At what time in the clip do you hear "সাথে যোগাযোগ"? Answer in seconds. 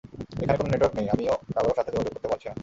1.77-2.13